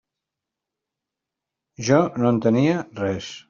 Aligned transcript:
Jo 1.91 2.03
no 2.23 2.35
entenia 2.35 2.83
res. 3.05 3.33